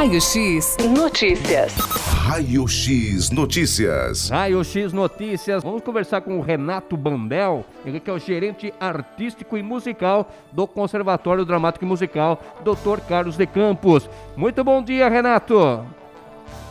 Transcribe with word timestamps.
Raio 0.00 0.18
X 0.18 0.78
Notícias. 0.78 1.74
Raio 1.74 2.66
X 2.66 3.30
Notícias. 3.30 4.30
Raio 4.30 4.64
X 4.64 4.94
Notícias. 4.94 5.62
Vamos 5.62 5.82
conversar 5.82 6.22
com 6.22 6.38
o 6.38 6.40
Renato 6.40 6.96
Bandel, 6.96 7.66
ele 7.84 8.00
que 8.00 8.08
é 8.08 8.12
o 8.14 8.18
gerente 8.18 8.72
artístico 8.80 9.58
e 9.58 9.62
musical 9.62 10.32
do 10.52 10.66
Conservatório 10.66 11.44
Dramático 11.44 11.84
e 11.84 11.88
Musical, 11.88 12.42
Dr. 12.64 13.02
Carlos 13.06 13.36
de 13.36 13.46
Campos. 13.46 14.08
Muito 14.34 14.64
bom 14.64 14.82
dia, 14.82 15.06
Renato. 15.06 15.84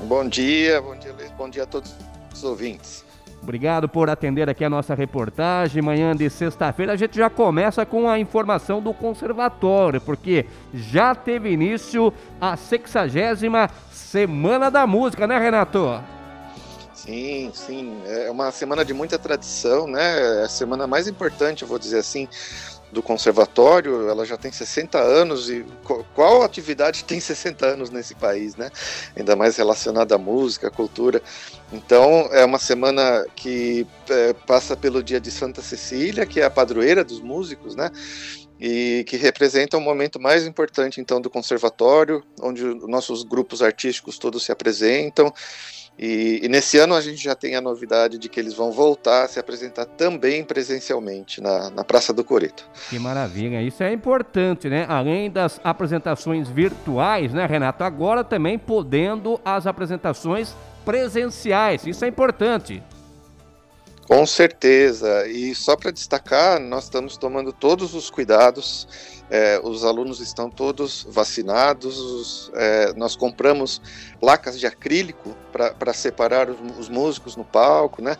Bom 0.05 0.27
dia, 0.27 0.81
bom 0.81 0.97
dia, 0.97 1.13
Luiz. 1.13 1.29
Bom 1.37 1.49
dia 1.51 1.63
a 1.63 1.67
todos 1.67 1.93
os 2.33 2.43
ouvintes. 2.43 3.05
Obrigado 3.49 3.89
por 3.89 4.11
atender 4.11 4.47
aqui 4.47 4.63
a 4.63 4.69
nossa 4.69 4.93
reportagem. 4.93 5.81
Manhã 5.81 6.15
de 6.15 6.29
sexta-feira 6.29 6.93
a 6.93 6.95
gente 6.95 7.17
já 7.17 7.31
começa 7.31 7.83
com 7.83 8.07
a 8.07 8.19
informação 8.19 8.79
do 8.79 8.93
conservatório, 8.93 9.99
porque 9.99 10.45
já 10.71 11.15
teve 11.15 11.49
início 11.49 12.13
a 12.39 12.55
60 12.55 13.71
Semana 13.91 14.69
da 14.69 14.85
Música, 14.85 15.25
né, 15.25 15.39
Renato? 15.39 15.99
Sim, 16.93 17.49
sim. 17.51 17.97
É 18.05 18.29
uma 18.29 18.51
semana 18.51 18.85
de 18.85 18.93
muita 18.93 19.17
tradição, 19.17 19.87
né? 19.87 20.41
É 20.41 20.43
a 20.43 20.47
semana 20.47 20.85
mais 20.85 21.07
importante, 21.07 21.63
eu 21.63 21.67
vou 21.67 21.79
dizer 21.79 21.97
assim, 21.97 22.27
do 22.91 23.03
conservatório, 23.03 24.09
ela 24.09 24.25
já 24.25 24.37
tem 24.37 24.51
60 24.51 24.97
anos 24.97 25.49
e 25.49 25.65
qual 26.15 26.43
atividade 26.43 27.03
tem 27.03 27.19
60 27.19 27.65
anos 27.65 27.89
nesse 27.89 28.15
país, 28.15 28.55
né? 28.55 28.69
Ainda 29.15 29.35
mais 29.35 29.57
relacionada 29.57 30.15
à 30.15 30.17
música, 30.17 30.67
à 30.67 30.71
cultura. 30.71 31.21
Então 31.71 32.29
é 32.31 32.43
uma 32.43 32.57
semana 32.57 33.25
que 33.35 33.85
é, 34.09 34.33
passa 34.33 34.75
pelo 34.75 35.03
dia 35.03 35.19
de 35.19 35.29
Santa 35.29 35.61
Cecília, 35.61 36.25
que 36.25 36.39
é 36.39 36.45
a 36.45 36.49
padroeira 36.49 37.03
dos 37.03 37.21
músicos, 37.21 37.75
né? 37.75 37.91
E 38.59 39.05
que 39.07 39.15
representa 39.15 39.77
o 39.77 39.81
momento 39.81 40.19
mais 40.19 40.45
importante 40.45 40.99
então 40.99 41.21
do 41.21 41.29
conservatório, 41.29 42.23
onde 42.41 42.63
nossos 42.87 43.23
grupos 43.23 43.61
artísticos 43.61 44.17
todos 44.17 44.43
se 44.43 44.51
apresentam. 44.51 45.31
E, 45.99 46.39
e, 46.43 46.47
nesse 46.47 46.77
ano 46.77 46.95
a 46.95 47.01
gente 47.01 47.21
já 47.21 47.35
tem 47.35 47.57
a 47.57 47.61
novidade 47.61 48.17
de 48.17 48.29
que 48.29 48.39
eles 48.39 48.53
vão 48.53 48.71
voltar 48.71 49.25
a 49.25 49.27
se 49.27 49.37
apresentar 49.37 49.85
também 49.85 50.45
presencialmente 50.45 51.41
na, 51.41 51.69
na 51.69 51.83
Praça 51.83 52.13
do 52.13 52.23
Coreto. 52.23 52.65
Que 52.89 52.97
maravilha, 52.97 53.61
isso 53.61 53.83
é 53.83 53.91
importante, 53.91 54.69
né? 54.69 54.85
Além 54.87 55.29
das 55.29 55.59
apresentações 55.61 56.47
virtuais, 56.47 57.33
né, 57.33 57.45
Renato? 57.45 57.83
Agora 57.83 58.23
também 58.23 58.57
podendo 58.57 59.41
as 59.43 59.67
apresentações 59.67 60.55
presenciais, 60.85 61.85
isso 61.85 62.05
é 62.05 62.07
importante. 62.07 62.81
Com 64.09 64.25
certeza, 64.25 65.27
e 65.27 65.53
só 65.53 65.77
para 65.77 65.91
destacar, 65.91 66.59
nós 66.59 66.85
estamos 66.85 67.15
tomando 67.15 67.53
todos 67.53 67.93
os 67.93 68.09
cuidados 68.09 68.87
é, 69.29 69.59
os 69.63 69.85
alunos 69.85 70.19
estão 70.19 70.49
todos 70.49 71.05
vacinados, 71.07 71.99
os, 71.99 72.51
é, 72.55 72.93
nós 72.93 73.15
compramos 73.15 73.79
placas 74.19 74.59
de 74.59 74.65
acrílico 74.65 75.35
para 75.51 75.93
separar 75.93 76.49
os, 76.49 76.57
os, 76.79 76.89
músicos 76.89 77.35
no 77.35 77.45
palco, 77.45 78.01
né? 78.01 78.17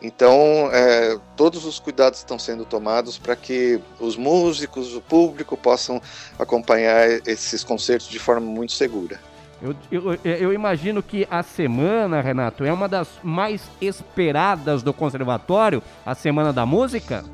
Então, 0.00 0.70
é, 0.72 1.18
todos 1.36 1.64
os 1.64 1.80
cuidados 1.80 2.20
estão 2.20 2.38
sendo 2.38 2.64
tomados 2.64 3.18
para 3.18 3.34
que 3.34 3.80
os 3.98 4.16
músicos, 4.16 4.94
o 4.94 5.00
público 5.00 5.56
possam 5.56 6.00
acompanhar 6.38 7.08
esses 7.26 7.64
concertos 7.64 8.08
de 8.08 8.20
forma 8.20 8.46
muito 8.46 8.72
segura. 8.72 9.31
Eu, 9.62 9.76
eu, 9.92 10.18
eu, 10.24 10.52
imagino 10.52 11.00
que 11.00 11.24
a 11.30 11.40
semana, 11.44 12.20
Renato, 12.20 12.64
é 12.64 12.72
uma 12.72 12.88
das 12.88 13.08
mais 13.22 13.62
esperadas 13.80 14.82
do 14.82 14.92
conservatório, 14.92 15.80
a 16.04 16.16
Semana 16.16 16.52
da 16.52 16.66
Música? 16.66 17.24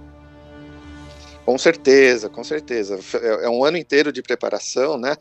Com 1.47 1.57
certeza, 1.57 2.29
com 2.29 2.45
certeza. 2.45 3.01
É, 3.15 3.47
é 3.47 3.49
um 3.49 3.65
ano 3.65 3.79
inteiro 3.79 4.13
de 4.13 4.21
preparação, 4.21 4.99
né? 4.99 5.17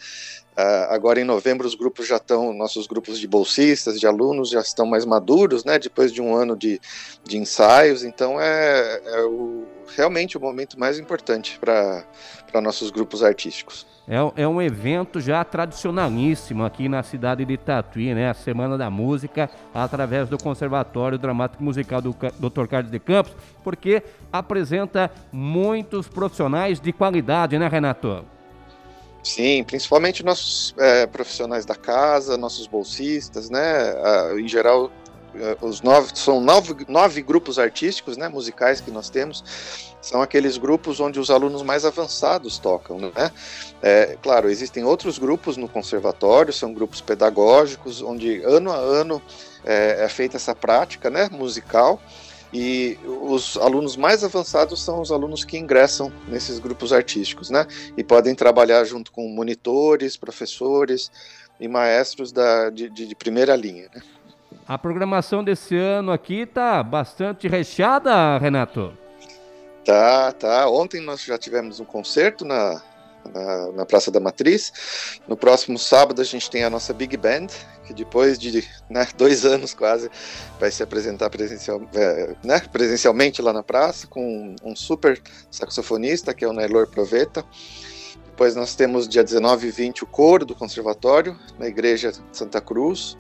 Uh, 0.58 0.90
agora 0.90 1.22
em 1.22 1.24
novembro 1.24 1.66
os 1.66 1.76
grupos 1.76 2.06
já 2.06 2.18
estão, 2.18 2.52
nossos 2.52 2.88
grupos 2.88 3.20
de 3.20 3.28
bolsistas, 3.28 3.98
de 3.98 4.06
alunos 4.06 4.50
já 4.50 4.60
estão 4.60 4.86
mais 4.86 5.06
maduros, 5.06 5.64
né? 5.64 5.80
Depois 5.80 6.12
de 6.12 6.22
um 6.22 6.36
ano 6.36 6.58
de, 6.58 6.82
de 7.24 7.38
ensaios, 7.38 8.04
então 8.04 8.42
é, 8.42 9.02
é 9.06 9.22
o, 9.22 9.64
realmente 9.96 10.36
o 10.36 10.42
momento 10.42 10.78
mais 10.78 11.00
importante 11.00 11.58
para 11.58 12.62
nossos 12.62 12.92
grupos 12.92 13.24
artísticos. 13.24 13.86
É, 14.08 14.44
é 14.44 14.48
um 14.48 14.62
evento 14.62 15.20
já 15.20 15.44
tradicionalíssimo 15.44 16.64
aqui 16.64 16.88
na 16.88 17.04
cidade 17.04 17.44
de 17.44 17.58
Tatuí, 17.58 18.14
né? 18.14 18.30
A 18.30 18.34
Semana 18.34 18.78
da 18.78 18.90
Música, 18.90 19.50
através 19.74 20.30
do 20.30 20.38
Conservatório 20.38 21.18
Dramático 21.18 21.62
Musical 21.62 22.02
do 22.02 22.16
Dr. 22.40 22.68
Carlos 22.70 22.90
de 22.90 23.00
Campos, 23.00 23.34
porque 23.66 24.02
apresenta 24.32 25.12
muitos 25.30 26.08
profissionais 26.08 26.80
de 26.80 26.94
qualidade, 26.94 27.60
né, 27.60 27.68
Renato? 27.68 28.24
Sim, 29.22 29.62
principalmente 29.66 30.24
nossos 30.24 30.74
é, 30.78 31.06
profissionais 31.06 31.66
da 31.66 31.76
casa, 31.76 32.38
nossos 32.38 32.66
bolsistas, 32.66 33.50
né? 33.50 33.60
Ah, 33.60 34.36
em 34.40 34.48
geral, 34.48 34.90
eh, 35.36 35.58
os 35.62 35.82
nove 35.82 36.12
são 36.14 36.42
nove, 36.42 36.76
nove 36.88 37.22
grupos 37.22 37.60
artísticos, 37.60 38.18
né, 38.18 38.28
musicais 38.28 38.82
que 38.82 38.90
nós 38.90 39.10
temos, 39.10 39.87
são 40.02 40.22
aqueles 40.22 40.58
grupos 40.58 41.00
onde 41.00 41.20
os 41.20 41.30
alunos 41.30 41.64
mais 41.64 41.86
avançados 41.86 42.58
tocam, 42.58 42.98
né? 43.00 43.32
É, 43.82 44.18
claro, 44.22 44.50
existem 44.50 44.84
outros 44.84 45.18
grupos 45.18 45.58
no 45.58 45.68
conservatório, 45.68 46.54
são 46.54 46.74
grupos 46.74 47.02
pedagógicos, 47.02 48.02
onde 48.02 48.42
ano 48.44 48.72
a 48.72 48.78
ano 48.78 49.22
é, 49.66 50.06
é 50.06 50.10
feita 50.10 50.38
essa 50.38 50.56
prática, 50.56 51.10
né, 51.10 51.30
musical. 51.32 52.02
E 52.54 52.98
os 53.06 53.58
alunos 53.58 53.98
mais 53.98 54.24
avançados 54.24 54.82
são 54.82 55.02
os 55.02 55.12
alunos 55.12 55.44
que 55.44 55.58
ingressam 55.58 56.12
nesses 56.30 56.60
grupos 56.60 56.94
artísticos, 56.94 57.50
né? 57.50 57.68
E 57.98 58.04
podem 58.04 58.34
trabalhar 58.34 58.86
junto 58.86 59.12
com 59.12 59.28
monitores, 59.28 60.16
professores 60.16 61.12
e 61.60 61.68
maestros 61.68 62.32
da, 62.32 62.70
de, 62.70 62.90
de 62.90 63.14
primeira 63.16 63.54
linha, 63.54 63.90
né? 63.94 64.02
A 64.66 64.78
programação 64.78 65.44
desse 65.44 65.76
ano 65.78 66.12
aqui 66.12 66.46
tá 66.46 66.82
bastante 66.82 67.48
recheada, 67.50 68.38
Renato. 68.38 68.94
Tá, 69.88 70.34
tá. 70.34 70.70
Ontem 70.70 71.00
nós 71.00 71.24
já 71.24 71.38
tivemos 71.38 71.80
um 71.80 71.86
concerto 71.86 72.44
na, 72.44 72.82
na, 73.34 73.72
na, 73.72 73.86
Praça 73.86 74.12
da 74.12 74.20
Matriz. 74.20 74.74
No 75.26 75.38
próximo 75.38 75.80
sábado 75.80 76.22
a 76.22 76.26
gente 76.26 76.52
tem 76.52 76.66
a 76.66 76.70
nossa 76.70 76.94
Big 76.94 77.16
Band, 77.16 77.48
que 77.86 77.94
depois 77.94 78.38
de 78.38 78.68
né, 78.90 79.08
dois 79.16 79.46
anos 79.46 79.74
quase 79.74 80.12
vai 80.60 80.72
se 80.72 80.84
apresentar 80.84 81.30
presencial, 81.30 81.82
é, 81.94 82.36
né, 82.44 82.60
presencialmente 82.70 83.42
lá 83.42 83.54
na 83.54 83.64
praça, 83.64 84.08
com 84.08 84.58
um 84.62 84.76
super 84.76 85.22
saxofonista, 85.50 86.34
que 86.34 86.44
é 86.44 86.48
o 86.50 86.54
Nailor 86.54 86.88
Proveta. 86.88 87.46
Depois 88.26 88.58
nós 88.58 88.76
temos 88.76 89.08
dia 89.08 89.24
19 89.24 89.70
e 89.70 89.72
20 89.72 90.04
o 90.04 90.08
coro 90.08 90.46
do 90.46 90.54
conservatório, 90.54 91.40
na 91.58 91.66
Igreja 91.66 92.12
Santa 92.34 92.60
Cruz. 92.60 93.18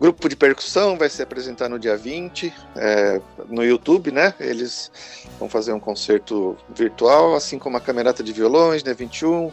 Grupo 0.00 0.28
de 0.28 0.36
percussão 0.36 0.96
vai 0.96 1.08
se 1.08 1.20
apresentar 1.20 1.68
no 1.68 1.76
dia 1.76 1.96
20, 1.96 2.54
é, 2.76 3.20
no 3.48 3.64
YouTube, 3.64 4.12
né? 4.12 4.32
Eles 4.38 4.92
vão 5.40 5.48
fazer 5.48 5.72
um 5.72 5.80
concerto 5.80 6.56
virtual, 6.68 7.34
assim 7.34 7.58
como 7.58 7.76
a 7.76 7.80
camerata 7.80 8.22
de 8.22 8.32
violões, 8.32 8.82
dia 8.82 8.94
21, 8.94 9.50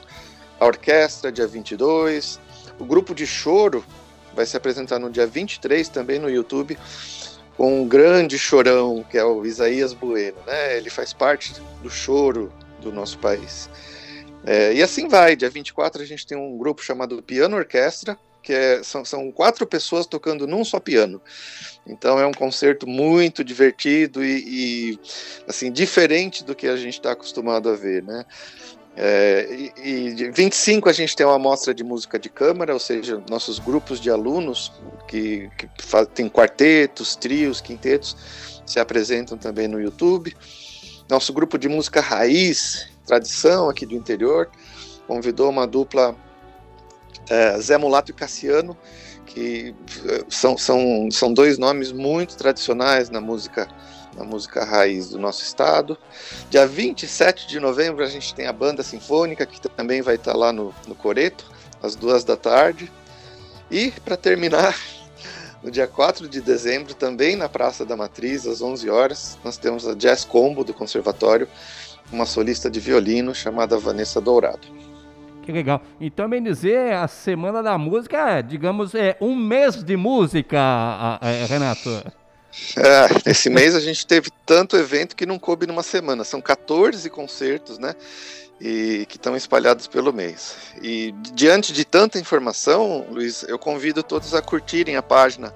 a 0.59 0.65
orquestra, 0.65 1.31
dia 1.31 1.47
22. 1.47 2.39
O 2.77 2.85
grupo 2.85 3.15
de 3.15 3.25
choro 3.25 3.83
vai 4.35 4.45
se 4.45 4.55
apresentar 4.55 4.99
no 4.99 5.09
dia 5.09 5.25
23, 5.25 5.89
também 5.89 6.19
no 6.19 6.29
YouTube, 6.29 6.77
com 7.57 7.81
um 7.81 7.87
grande 7.87 8.37
chorão, 8.37 9.03
que 9.09 9.17
é 9.17 9.25
o 9.25 9.43
Isaías 9.47 9.93
Bueno, 9.93 10.37
né? 10.45 10.77
Ele 10.77 10.91
faz 10.91 11.11
parte 11.11 11.53
do 11.81 11.89
choro 11.89 12.53
do 12.81 12.91
nosso 12.91 13.17
país. 13.17 13.67
É, 14.45 14.73
e 14.75 14.83
assim 14.83 15.07
vai, 15.07 15.35
dia 15.35 15.49
24 15.49 16.03
a 16.03 16.05
gente 16.05 16.27
tem 16.27 16.37
um 16.37 16.55
grupo 16.55 16.83
chamado 16.83 17.23
Piano 17.23 17.57
Orquestra, 17.57 18.15
que 18.45 18.53
é, 18.53 18.83
são, 18.83 19.03
são 19.03 19.31
quatro 19.31 19.65
pessoas 19.65 20.05
tocando 20.05 20.45
num 20.45 20.63
só 20.63 20.79
piano. 20.79 21.19
Então 21.85 22.19
é 22.19 22.27
um 22.27 22.31
concerto 22.31 22.85
muito 22.85 23.43
divertido 23.43 24.23
e, 24.23 24.91
e 24.93 24.99
assim 25.47 25.71
diferente 25.71 26.43
do 26.43 26.53
que 26.53 26.67
a 26.67 26.77
gente 26.77 26.93
está 26.93 27.13
acostumado 27.13 27.67
a 27.67 27.75
ver, 27.75 28.03
né? 28.03 28.23
É, 28.95 29.71
e, 29.83 30.13
e 30.13 30.31
25 30.31 30.87
a 30.87 30.93
gente 30.93 31.15
tem 31.15 31.25
uma 31.25 31.35
amostra 31.35 31.73
de 31.73 31.83
música 31.83 32.19
de 32.19 32.29
câmara, 32.29 32.71
ou 32.71 32.79
seja, 32.79 33.21
nossos 33.29 33.57
grupos 33.57 33.99
de 33.99 34.11
alunos 34.11 34.71
que, 35.07 35.49
que 35.57 35.67
faz, 35.79 36.07
tem 36.13 36.29
quartetos, 36.29 37.15
trios, 37.15 37.59
quintetos, 37.59 38.15
se 38.63 38.79
apresentam 38.79 39.37
também 39.37 39.67
no 39.67 39.81
YouTube. 39.81 40.37
Nosso 41.09 41.33
grupo 41.33 41.57
de 41.57 41.67
música 41.67 41.99
raiz, 41.99 42.87
tradição 43.05 43.69
aqui 43.69 43.87
do 43.87 43.95
interior, 43.95 44.49
convidou 45.07 45.49
uma 45.49 45.65
dupla 45.65 46.15
é, 47.29 47.59
Zé 47.59 47.77
Mulato 47.77 48.11
e 48.11 48.13
Cassiano, 48.13 48.77
que 49.25 49.75
é, 50.07 50.23
são, 50.29 50.57
são, 50.57 51.09
são 51.11 51.33
dois 51.33 51.57
nomes 51.57 51.91
muito 51.91 52.35
tradicionais 52.37 53.09
na 53.09 53.21
música 53.21 53.67
na 54.15 54.23
música 54.23 54.63
raiz 54.63 55.09
do 55.09 55.19
nosso 55.19 55.43
estado. 55.43 55.97
Dia 56.49 56.65
27 56.65 57.47
de 57.47 57.59
novembro 57.59 58.03
a 58.03 58.07
gente 58.07 58.33
tem 58.33 58.47
a 58.47 58.53
banda 58.53 58.81
sinfônica, 58.81 59.45
que 59.45 59.59
também 59.61 60.01
vai 60.01 60.15
estar 60.15 60.35
lá 60.35 60.51
no, 60.51 60.73
no 60.87 60.95
Coreto, 60.95 61.45
às 61.83 61.95
duas 61.95 62.23
da 62.23 62.37
tarde. 62.37 62.91
E, 63.69 63.91
para 64.03 64.15
terminar, 64.15 64.75
no 65.61 65.69
dia 65.69 65.87
4 65.87 66.27
de 66.29 66.41
dezembro, 66.41 66.93
também 66.93 67.35
na 67.35 67.49
Praça 67.49 67.85
da 67.85 67.97
Matriz, 67.97 68.47
às 68.47 68.61
11 68.61 68.89
horas, 68.89 69.37
nós 69.43 69.57
temos 69.57 69.87
a 69.87 69.93
Jazz 69.93 70.23
Combo 70.23 70.63
do 70.63 70.73
Conservatório, 70.73 71.47
uma 72.11 72.25
solista 72.25 72.69
de 72.69 72.79
violino 72.79 73.33
chamada 73.33 73.77
Vanessa 73.77 74.21
Dourado. 74.21 74.84
Que 75.45 75.51
legal. 75.51 75.79
Então, 76.01 76.27
bem 76.27 76.41
dizer, 76.41 76.93
a 76.93 77.07
Semana 77.07 77.61
da 77.61 77.77
Música, 77.77 78.41
digamos, 78.41 78.95
é 78.95 79.15
um 79.21 79.35
mês 79.35 79.83
de 79.83 79.95
música, 79.95 80.57
é, 81.21 81.45
Renato. 81.45 81.89
É, 82.75 83.29
esse 83.29 83.47
mês 83.47 83.75
a 83.75 83.79
gente 83.79 84.07
teve 84.07 84.31
tanto 84.43 84.75
evento 84.75 85.15
que 85.15 85.23
não 85.23 85.37
coube 85.37 85.67
numa 85.67 85.83
semana. 85.83 86.23
São 86.23 86.41
14 86.41 87.07
concertos, 87.11 87.77
né? 87.77 87.93
E 88.59 89.05
que 89.07 89.17
estão 89.17 89.35
espalhados 89.35 89.85
pelo 89.85 90.11
mês. 90.11 90.55
E 90.81 91.13
diante 91.33 91.71
de 91.71 91.85
tanta 91.85 92.17
informação, 92.17 93.05
Luiz, 93.11 93.43
eu 93.43 93.59
convido 93.59 94.01
todos 94.01 94.33
a 94.33 94.41
curtirem 94.41 94.95
a 94.95 95.03
página 95.03 95.53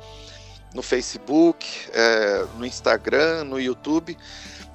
no 0.75 0.83
Facebook, 0.83 1.65
é, 1.93 2.45
no 2.59 2.65
Instagram, 2.65 3.43
no 3.45 3.59
YouTube, 3.59 4.15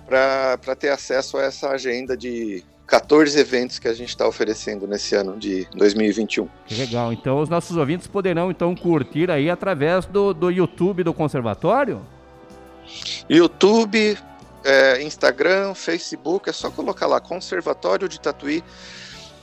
para 0.06 0.74
ter 0.76 0.88
acesso 0.88 1.38
a 1.38 1.44
essa 1.44 1.68
agenda 1.68 2.16
de 2.16 2.64
14 2.86 3.38
eventos 3.38 3.78
que 3.78 3.88
a 3.88 3.94
gente 3.94 4.10
está 4.10 4.28
oferecendo 4.28 4.86
nesse 4.86 5.14
ano 5.14 5.36
de 5.36 5.66
2021. 5.74 6.48
Que 6.66 6.74
legal. 6.74 7.12
Então 7.12 7.40
os 7.40 7.48
nossos 7.48 7.76
ouvintes 7.76 8.06
poderão 8.06 8.50
então 8.50 8.74
curtir 8.74 9.30
aí 9.30 9.48
através 9.48 10.04
do, 10.06 10.34
do 10.34 10.50
YouTube 10.50 11.02
do 11.02 11.14
Conservatório? 11.14 12.02
YouTube, 13.28 14.18
é, 14.62 15.02
Instagram, 15.02 15.74
Facebook, 15.74 16.48
é 16.48 16.52
só 16.52 16.70
colocar 16.70 17.06
lá 17.06 17.20
Conservatório 17.20 18.08
de 18.08 18.20
Tatuí, 18.20 18.62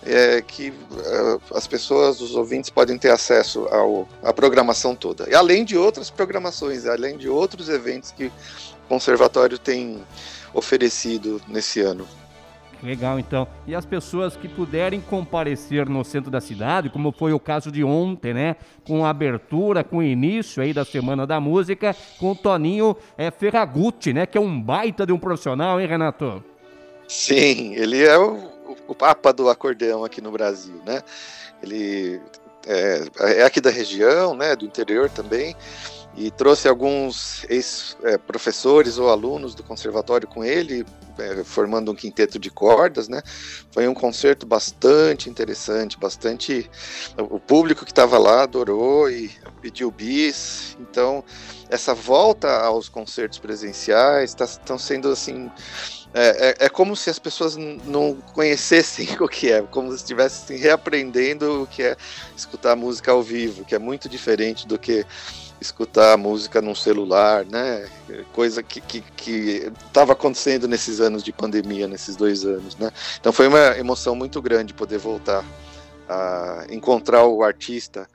é, 0.06 0.42
que 0.42 0.68
é, 0.70 1.58
as 1.58 1.66
pessoas, 1.66 2.22
os 2.22 2.36
ouvintes 2.36 2.70
podem 2.70 2.98
ter 2.98 3.12
acesso 3.12 3.68
ao, 3.72 4.08
à 4.24 4.32
programação 4.32 4.96
toda. 4.96 5.28
E 5.30 5.34
além 5.34 5.66
de 5.66 5.76
outras 5.76 6.10
programações, 6.10 6.86
além 6.86 7.18
de 7.18 7.28
outros 7.28 7.70
eventos 7.70 8.12
que 8.12 8.26
o 8.26 8.32
Conservatório 8.88 9.58
tem 9.58 10.04
oferecido 10.54 11.42
nesse 11.48 11.80
ano. 11.82 12.08
Legal, 12.84 13.20
então. 13.20 13.48
E 13.68 13.76
as 13.76 13.86
pessoas 13.86 14.36
que 14.36 14.48
puderem 14.48 15.00
comparecer 15.00 15.88
no 15.88 16.04
centro 16.04 16.32
da 16.32 16.42
cidade, 16.42 16.90
como 16.90 17.12
foi 17.12 17.32
o 17.32 17.40
caso 17.40 17.72
de 17.72 17.84
ontem, 17.84 18.34
né? 18.34 18.56
Com 18.86 19.06
a 19.06 19.10
abertura, 19.10 19.84
com 19.84 19.98
o 19.98 20.04
início 20.04 20.64
aí 20.64 20.74
da 20.74 20.84
Semana 20.84 21.28
da 21.28 21.40
Música, 21.40 21.96
com 22.20 22.32
o 22.32 22.36
Toninho 22.36 22.96
é, 23.18 23.30
Ferragutti, 23.30 24.14
né? 24.14 24.26
Que 24.26 24.38
é 24.38 24.42
um 24.42 24.60
baita 24.60 25.06
de 25.06 25.14
um 25.14 25.20
profissional, 25.20 25.80
hein, 25.80 25.88
Renato? 25.88 26.44
Sim, 27.08 27.76
ele 27.76 28.04
é 28.04 28.18
o, 28.18 28.40
o 28.88 28.96
papa 28.96 29.32
do 29.32 29.50
acordeão 29.50 30.04
aqui 30.04 30.20
no 30.20 30.32
Brasil, 30.32 30.82
né? 30.86 31.02
Ele 31.62 32.20
é, 32.66 33.04
é 33.42 33.44
aqui 33.44 33.62
da 33.62 33.70
região, 33.70 34.36
né? 34.36 34.56
Do 34.56 34.66
interior 34.66 35.10
também 35.10 35.56
e 36.16 36.30
trouxe 36.30 36.68
alguns 36.68 37.46
ex-professores 37.50 38.98
ou 38.98 39.10
alunos 39.10 39.56
do 39.56 39.64
conservatório 39.64 40.28
com 40.28 40.44
ele, 40.44 40.86
é, 41.18 41.44
formando 41.44 41.92
um 41.92 41.96
quinteto 41.96 42.38
de 42.38 42.50
cordas, 42.50 43.08
né? 43.08 43.22
Foi 43.72 43.88
um 43.88 43.94
concerto 43.94 44.46
bastante 44.46 45.30
interessante, 45.30 45.98
bastante. 45.98 46.70
O 47.18 47.40
público 47.40 47.86
que 47.86 47.92
estava 47.92 48.18
lá 48.18 48.44
adorou 48.44 49.10
e 49.10 49.32
pediu 49.62 49.90
bis. 49.90 50.76
Então, 50.80 51.24
essa 51.70 51.94
volta 51.94 52.50
aos 52.60 52.90
concertos 52.90 53.40
presenciais 53.40 54.32
estão 54.32 54.78
tá, 54.78 54.78
sendo 54.78 55.10
assim. 55.10 55.50
É, 56.14 56.50
é, 56.50 56.66
é, 56.66 56.70
como 56.70 56.94
se 56.94 57.10
as 57.10 57.18
pessoas 57.18 57.56
não 57.56 58.16
conhecessem 58.34 59.08
o 59.22 59.30
que 59.30 59.50
é, 59.50 59.62
como 59.62 59.92
se 59.92 59.98
estivessem 59.98 60.58
reaprendendo 60.58 61.64
o 61.64 61.68
que 61.68 61.84
é 61.84 61.96
escutar 62.36 62.76
música 62.76 63.14
ao 63.14 63.24
vivo, 63.24 63.64
que 63.64 63.74
é 63.74 63.80
muito 63.80 64.10
diferente 64.10 64.68
do 64.68 64.78
que 64.78 65.06
escutar 65.62 66.18
música 66.18 66.60
num 66.60 66.74
celular, 66.74 67.46
né? 67.46 67.88
Coisa 68.34 68.64
que 68.64 68.80
estava 68.80 69.06
que, 69.16 69.62
que 69.62 69.72
acontecendo 69.96 70.68
nesses 70.68 71.00
anos 71.00 71.24
de 71.24 71.32
pandemia, 71.32 71.88
nesses 71.88 72.16
dois 72.16 72.44
anos, 72.44 72.76
né? 72.78 72.92
Então 73.20 73.32
foi 73.32 73.48
uma 73.48 73.78
emoção 73.78 74.16
muito 74.16 74.42
grande 74.42 74.74
poder 74.74 74.98
voltar 74.98 75.46
a 76.10 76.66
encontrar 76.70 77.26
o 77.26 77.44
artista 77.44 78.10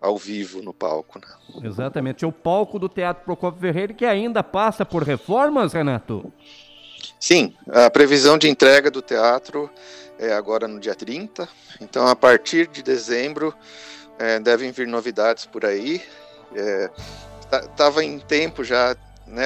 ao 0.00 0.16
vivo 0.16 0.62
no 0.62 0.72
palco. 0.72 1.18
Né? 1.18 1.68
Exatamente. 1.68 2.24
É 2.24 2.28
o 2.28 2.32
palco 2.32 2.78
do 2.78 2.88
Teatro 2.88 3.24
Procopio 3.24 3.60
Ferreira 3.60 3.92
que 3.92 4.06
ainda 4.06 4.42
passa 4.42 4.84
por 4.84 5.02
reformas, 5.02 5.74
Renato? 5.74 6.32
Sim, 7.20 7.54
a 7.68 7.90
previsão 7.90 8.38
de 8.38 8.48
entrega 8.48 8.90
do 8.90 9.02
teatro 9.02 9.70
é 10.18 10.32
agora 10.32 10.66
no 10.66 10.80
dia 10.80 10.94
30. 10.94 11.48
Então, 11.80 12.06
a 12.06 12.16
partir 12.16 12.66
de 12.66 12.82
dezembro, 12.82 13.54
é, 14.18 14.38
devem 14.40 14.70
vir 14.72 14.86
novidades 14.86 15.46
por 15.46 15.64
aí. 15.64 16.02
É, 16.54 16.90
em 18.02 18.18
tempo 18.18 18.64
já, 18.64 18.96
né? 19.26 19.44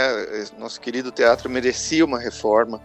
Nosso 0.59 0.81
querido 0.81 1.11
teatro 1.11 1.49
merecia 1.49 2.05
uma 2.05 2.19
reforma. 2.19 2.81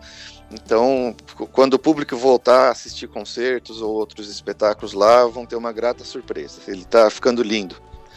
Então, 0.52 1.16
quando 1.52 1.74
o 1.74 1.80
público 1.80 2.16
voltar 2.16 2.68
a 2.68 2.72
assistir 2.72 3.08
concertos 3.08 3.82
ou 3.82 3.94
outros 3.94 4.30
espetáculos 4.30 4.94
lá, 4.94 5.26
vão 5.26 5.46
ter 5.46 5.56
uma 5.56 5.72
grata 5.72 6.04
surpresa. 6.04 6.60
Ele 6.68 6.82
está 6.82 7.10
ficando 7.10 7.42
lindo. 7.42 7.76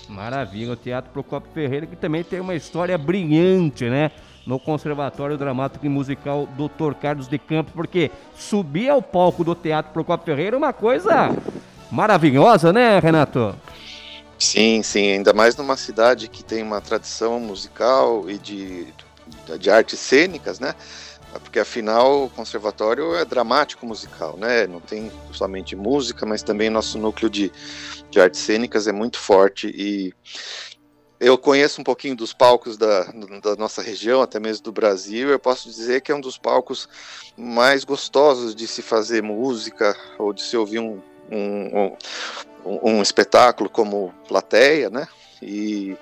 Maravilha, 0.08 0.72
o 0.72 0.76
Teatro 0.76 1.10
Procopio 1.10 1.52
Ferreira, 1.52 1.86
que 1.86 1.96
também 1.96 2.24
tem 2.24 2.40
uma 2.40 2.54
história 2.54 2.96
brilhante, 2.96 3.88
né? 3.88 4.10
No 4.46 4.58
Conservatório 4.58 5.36
Dramático 5.36 5.84
e 5.84 5.88
Musical 5.88 6.48
Dr. 6.56 6.94
Carlos 6.94 7.28
de 7.28 7.38
Campos, 7.38 7.72
porque 7.74 8.10
subir 8.34 8.88
ao 8.88 9.02
palco 9.02 9.44
do 9.44 9.54
Teatro 9.54 9.92
Procopio 9.92 10.24
Ferreira 10.24 10.56
é 10.56 10.58
uma 10.58 10.72
coisa 10.72 11.36
maravilhosa, 11.90 12.72
né, 12.72 12.98
Renato? 12.98 13.54
Sim, 14.38 14.82
sim, 14.82 15.12
ainda 15.12 15.32
mais 15.32 15.56
numa 15.56 15.76
cidade 15.76 16.28
que 16.28 16.44
tem 16.44 16.62
uma 16.62 16.80
tradição 16.80 17.40
musical 17.40 18.30
e 18.30 18.38
de, 18.38 18.86
de 19.58 19.70
artes 19.70 19.98
cênicas, 19.98 20.60
né? 20.60 20.74
Porque 21.42 21.58
afinal 21.58 22.24
o 22.24 22.30
conservatório 22.30 23.14
é 23.14 23.24
dramático 23.24 23.84
musical, 23.84 24.36
né? 24.36 24.66
Não 24.66 24.80
tem 24.80 25.10
somente 25.32 25.74
música, 25.74 26.24
mas 26.24 26.42
também 26.42 26.70
nosso 26.70 26.98
núcleo 26.98 27.28
de, 27.28 27.52
de 28.10 28.20
artes 28.20 28.40
cênicas 28.40 28.86
é 28.86 28.92
muito 28.92 29.18
forte 29.18 29.68
e 29.68 30.14
eu 31.20 31.36
conheço 31.36 31.80
um 31.80 31.84
pouquinho 31.84 32.14
dos 32.14 32.32
palcos 32.32 32.76
da, 32.76 33.04
da 33.42 33.56
nossa 33.56 33.82
região, 33.82 34.22
até 34.22 34.38
mesmo 34.38 34.62
do 34.62 34.72
Brasil. 34.72 35.28
Eu 35.28 35.38
posso 35.38 35.68
dizer 35.68 36.00
que 36.00 36.12
é 36.12 36.14
um 36.14 36.20
dos 36.20 36.38
palcos 36.38 36.88
mais 37.36 37.82
gostosos 37.82 38.54
de 38.54 38.68
se 38.68 38.82
fazer 38.82 39.20
música 39.20 39.96
ou 40.16 40.32
de 40.32 40.42
se 40.42 40.56
ouvir 40.56 40.78
um, 40.78 41.02
um, 41.30 41.96
um, 42.64 43.02
espetáculo 43.02 43.68
como 43.68 44.12
plateia, 44.26 44.90
né? 44.90 45.06
E 45.42 45.96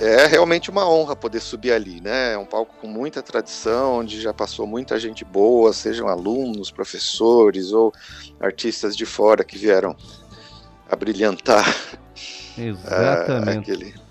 é 0.00 0.26
realmente 0.26 0.70
uma 0.70 0.88
honra 0.88 1.14
poder 1.14 1.40
subir 1.40 1.72
ali, 1.72 2.00
né? 2.00 2.32
É 2.32 2.38
um 2.38 2.44
palco 2.44 2.74
com 2.80 2.88
muita 2.88 3.22
tradição, 3.22 3.98
onde 3.98 4.20
já 4.20 4.32
passou 4.32 4.66
muita 4.66 4.98
gente 4.98 5.24
boa, 5.24 5.72
sejam 5.72 6.08
alunos, 6.08 6.70
professores 6.70 7.72
ou 7.72 7.92
artistas 8.40 8.96
de 8.96 9.06
fora 9.06 9.44
que 9.44 9.56
vieram 9.56 9.96
a 10.90 10.96
brilhantar. 10.96 11.64
Exatamente. 12.58 13.70
aquele 13.70 14.06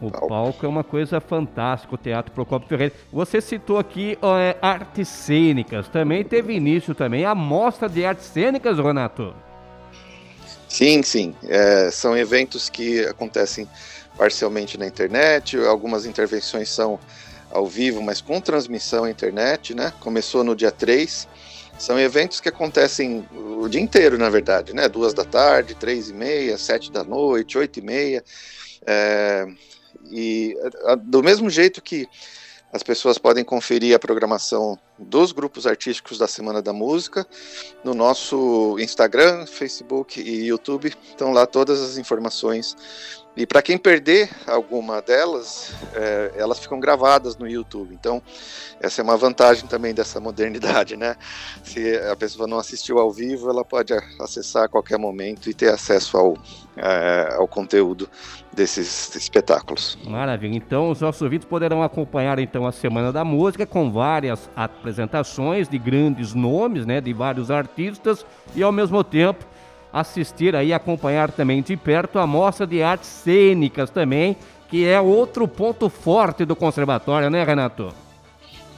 o 0.00 0.10
palco. 0.10 0.28
palco 0.28 0.66
é 0.66 0.68
uma 0.68 0.82
coisa 0.82 1.20
fantástica, 1.20 1.94
o 1.94 1.98
Teatro 1.98 2.32
Procopio 2.32 2.68
Ferreira. 2.68 2.94
Você 3.12 3.40
citou 3.40 3.78
aqui 3.78 4.18
é, 4.40 4.56
artes 4.62 5.08
cênicas, 5.08 5.88
também 5.88 6.24
teve 6.24 6.54
início 6.54 6.94
também 6.94 7.26
a 7.26 7.34
mostra 7.34 7.88
de 7.88 8.04
artes 8.04 8.24
cênicas, 8.24 8.78
Renato? 8.78 9.34
Sim, 10.70 11.02
sim. 11.02 11.34
É, 11.48 11.90
são 11.90 12.16
eventos 12.16 12.70
que 12.70 13.00
acontecem 13.00 13.68
parcialmente 14.16 14.78
na 14.78 14.86
internet, 14.86 15.58
algumas 15.58 16.06
intervenções 16.06 16.68
são 16.68 16.98
ao 17.50 17.66
vivo, 17.66 18.00
mas 18.00 18.20
com 18.20 18.40
transmissão 18.40 19.02
à 19.04 19.10
internet, 19.10 19.74
né? 19.74 19.92
Começou 19.98 20.44
no 20.44 20.54
dia 20.54 20.70
3. 20.70 21.26
São 21.76 21.98
eventos 21.98 22.40
que 22.40 22.48
acontecem 22.48 23.26
o 23.32 23.68
dia 23.68 23.80
inteiro, 23.80 24.16
na 24.16 24.30
verdade, 24.30 24.72
né? 24.72 24.88
Duas 24.88 25.12
da 25.12 25.24
tarde, 25.24 25.74
três 25.74 26.08
e 26.08 26.14
meia, 26.14 26.56
sete 26.56 26.92
da 26.92 27.02
noite, 27.02 27.58
oito 27.58 27.80
e 27.80 27.82
meia. 27.82 28.22
É, 28.86 29.48
e 30.08 30.54
do 31.02 31.20
mesmo 31.20 31.50
jeito 31.50 31.82
que 31.82 32.08
as 32.72 32.84
pessoas 32.84 33.18
podem 33.18 33.42
conferir 33.42 33.96
a 33.96 33.98
programação 33.98 34.78
dos 35.00 35.32
grupos 35.32 35.66
artísticos 35.66 36.18
da 36.18 36.28
Semana 36.28 36.60
da 36.60 36.72
Música 36.72 37.26
no 37.82 37.94
nosso 37.94 38.76
Instagram, 38.78 39.46
Facebook 39.46 40.20
e 40.20 40.46
YouTube. 40.46 40.92
Estão 41.08 41.32
lá 41.32 41.46
todas 41.46 41.80
as 41.80 41.96
informações. 41.96 42.76
E 43.36 43.46
para 43.46 43.62
quem 43.62 43.78
perder 43.78 44.28
alguma 44.46 45.00
delas, 45.00 45.72
é, 45.94 46.32
elas 46.36 46.58
ficam 46.58 46.80
gravadas 46.80 47.36
no 47.36 47.48
YouTube. 47.48 47.94
Então, 47.94 48.20
essa 48.80 49.00
é 49.00 49.04
uma 49.04 49.16
vantagem 49.16 49.68
também 49.68 49.94
dessa 49.94 50.20
modernidade, 50.20 50.96
né? 50.96 51.16
Se 51.62 51.96
a 51.96 52.16
pessoa 52.16 52.48
não 52.48 52.58
assistiu 52.58 52.98
ao 52.98 53.10
vivo, 53.10 53.48
ela 53.48 53.64
pode 53.64 53.94
acessar 54.20 54.64
a 54.64 54.68
qualquer 54.68 54.98
momento 54.98 55.48
e 55.48 55.54
ter 55.54 55.72
acesso 55.72 56.18
ao, 56.18 56.36
é, 56.76 57.34
ao 57.36 57.46
conteúdo 57.46 58.10
desses 58.52 59.14
espetáculos. 59.14 59.96
Maravilha. 60.04 60.56
Então, 60.56 60.90
os 60.90 61.00
nossos 61.00 61.22
ouvintes 61.22 61.46
poderão 61.46 61.84
acompanhar 61.84 62.38
então 62.40 62.66
a 62.66 62.72
Semana 62.72 63.12
da 63.12 63.24
Música 63.24 63.64
com 63.64 63.92
várias 63.92 64.50
apresentações 64.56 64.89
de 65.68 65.78
grandes 65.78 66.34
nomes, 66.34 66.86
né, 66.86 67.00
de 67.00 67.12
vários 67.12 67.50
artistas 67.50 68.24
e 68.54 68.62
ao 68.62 68.72
mesmo 68.72 69.02
tempo 69.04 69.44
assistir 69.92 70.54
aí 70.54 70.72
acompanhar 70.72 71.30
também 71.32 71.62
de 71.62 71.76
perto 71.76 72.18
a 72.18 72.26
mostra 72.26 72.66
de 72.66 72.82
artes 72.82 73.08
cênicas 73.08 73.90
também, 73.90 74.36
que 74.68 74.86
é 74.86 75.00
outro 75.00 75.48
ponto 75.48 75.88
forte 75.88 76.44
do 76.44 76.54
conservatório, 76.54 77.28
né, 77.28 77.42
Renato? 77.42 77.92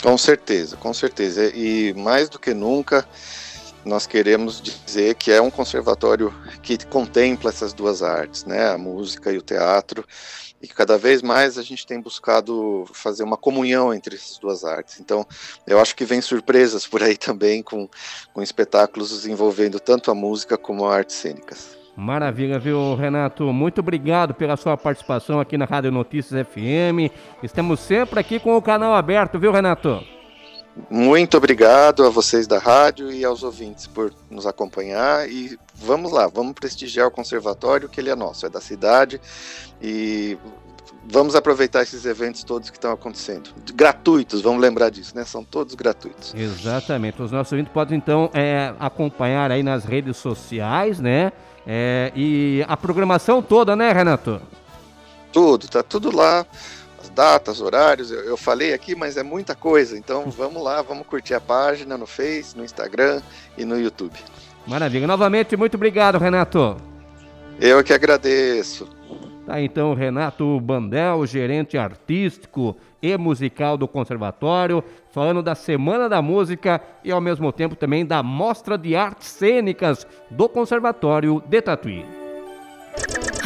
Com 0.03 0.17
certeza, 0.17 0.77
com 0.77 0.93
certeza. 0.93 1.55
E 1.55 1.93
mais 1.95 2.29
do 2.29 2.39
que 2.39 2.55
nunca, 2.55 3.07
nós 3.85 4.07
queremos 4.07 4.61
dizer 4.61 5.15
que 5.15 5.31
é 5.31 5.41
um 5.41 5.51
conservatório 5.51 6.35
que 6.63 6.79
contempla 6.87 7.51
essas 7.51 7.73
duas 7.73 8.03
artes, 8.03 8.45
né, 8.45 8.71
a 8.71 8.79
música 8.79 9.31
e 9.33 9.39
o 9.39 9.43
teatro, 9.43 10.05
e 10.63 10.69
cada 10.69 10.97
vez 10.97 11.21
mais 11.23 11.59
a 11.59 11.63
gente 11.63 11.85
tem 11.85 12.01
buscado 12.01 12.85
fazer 12.93 13.25
uma 13.25 13.37
comunhão 13.37 13.93
entre 13.93 14.15
essas 14.15 14.39
duas 14.39 14.65
artes. 14.65 15.01
Então, 15.01 15.27
eu 15.67 15.81
acho 15.81 15.97
que 15.97 16.05
vem 16.05 16.21
surpresas 16.21 16.87
por 16.87 17.03
aí 17.03 17.17
também 17.19 17.63
com, 17.63 17.89
com 18.33 18.41
espetáculos 18.41 19.27
envolvendo 19.27 19.81
tanto 19.81 20.11
a 20.11 20.15
música 20.15 20.57
como 20.57 20.87
a 20.87 20.95
artes 20.95 21.17
cênicas. 21.17 21.77
Maravilha, 21.97 22.59
viu, 22.59 22.95
Renato? 22.95 23.53
Muito 23.53 23.81
obrigado 23.81 24.33
pela 24.33 24.57
sua 24.57 24.77
participação 24.79 25.41
aqui 25.41 25.59
na 25.59 25.67
Rádio 25.67 25.91
Notícias 25.91 26.47
FM. 26.47 27.13
Estamos 27.43 27.81
sempre 27.81 28.19
aqui 28.19 28.41
com 28.41 28.57
o 28.57 28.63
canal 28.63 28.95
aberto, 28.95 29.39
viu, 29.39 29.53
Renato? 29.53 30.03
Muito 30.91 31.37
obrigado 31.37 32.05
a 32.05 32.09
vocês 32.09 32.47
da 32.47 32.59
rádio 32.59 33.13
e 33.13 33.25
aos 33.25 33.43
ouvintes 33.43 33.87
por 33.87 34.13
nos 34.31 34.47
acompanhar 34.47 35.29
e 35.29 35.59
vamos 35.75 36.11
lá, 36.13 36.27
vamos 36.27 36.55
prestigiar 36.55 37.07
o 37.09 37.11
conservatório 37.11 37.89
que 37.89 38.01
ele 38.01 38.09
é 38.09 38.15
nosso, 38.15 38.47
é 38.47 38.49
da 38.49 38.61
cidade 38.61 39.21
e 39.83 40.39
vamos 41.05 41.35
aproveitar 41.35 41.83
esses 41.83 42.07
eventos 42.07 42.43
todos 42.43 42.71
que 42.71 42.77
estão 42.77 42.93
acontecendo. 42.93 43.51
Gratuitos, 43.75 44.41
vamos 44.41 44.63
lembrar 44.63 44.89
disso, 44.91 45.15
né? 45.15 45.25
São 45.25 45.45
todos 45.45 45.75
gratuitos. 45.75 46.35
Exatamente. 46.35 47.21
Os 47.21 47.31
nossos 47.31 47.53
ouvintes 47.53 47.73
podem 47.73 47.99
então 47.99 48.31
é, 48.33 48.73
acompanhar 48.79 49.51
aí 49.51 49.63
nas 49.63 49.85
redes 49.85 50.17
sociais, 50.17 51.01
né? 51.01 51.33
É, 51.67 52.13
e 52.17 52.65
a 52.67 52.77
programação 52.77 53.43
toda, 53.43 53.77
né, 53.77 53.93
Renato? 53.93 54.41
Tudo, 55.33 55.69
tá 55.69 55.83
tudo 55.83 56.15
lá 56.15 56.47
datas, 57.11 57.61
horários, 57.61 58.11
eu, 58.11 58.21
eu, 58.21 58.37
falei 58.37 58.73
aqui, 58.73 58.95
mas 58.95 59.17
é 59.17 59.23
muita 59.23 59.55
coisa. 59.55 59.97
Então 59.97 60.31
vamos 60.31 60.63
lá, 60.63 60.83
vamos 60.83 61.07
curtir 61.07 61.35
a 61.35 61.41
página 61.41 61.97
no 61.97 62.07
Face, 62.07 62.57
no 62.57 62.65
Instagram 62.65 63.21
e 63.57 63.65
no 63.65 63.79
YouTube. 63.79 64.15
Maravilha. 64.67 65.07
Novamente, 65.07 65.57
muito 65.57 65.75
obrigado, 65.75 66.19
Renato. 66.19 66.77
Eu 67.61 67.83
que 67.83 67.93
agradeço. 67.93 68.89
Tá 69.47 69.61
então, 69.61 69.93
Renato 69.93 70.61
Bandel, 70.61 71.27
gerente 71.27 71.77
artístico 71.77 72.77
e 73.03 73.17
musical 73.17 73.77
do 73.77 73.89
Conservatório, 73.89 74.85
falando 75.11 75.43
da 75.43 75.57
Semana 75.57 76.09
da 76.09 76.23
Música 76.23 76.81
e 77.03 77.11
ao 77.11 77.21
mesmo 77.21 77.53
tempo 77.53 77.75
também 77.75 78.07
da 78.07 78.23
Mostra 78.23 78.79
de 78.79 78.95
Artes 78.95 79.29
Cênicas 79.29 80.07
do 80.31 80.49
Conservatório 80.49 81.43
de 81.49 81.61
Tatuí. 81.61 82.22